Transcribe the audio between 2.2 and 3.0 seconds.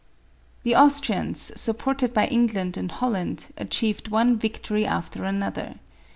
England and